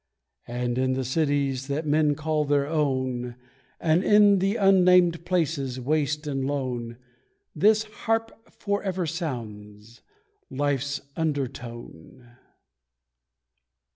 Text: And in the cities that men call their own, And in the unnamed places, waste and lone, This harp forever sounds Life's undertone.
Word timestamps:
And 0.47 0.79
in 0.79 0.93
the 0.93 1.05
cities 1.05 1.67
that 1.67 1.85
men 1.85 2.15
call 2.15 2.43
their 2.43 2.65
own, 2.65 3.35
And 3.79 4.03
in 4.03 4.39
the 4.39 4.55
unnamed 4.55 5.25
places, 5.25 5.79
waste 5.79 6.25
and 6.25 6.43
lone, 6.43 6.97
This 7.55 7.83
harp 7.83 8.51
forever 8.51 9.05
sounds 9.05 10.01
Life's 10.49 11.01
undertone. 11.15 12.35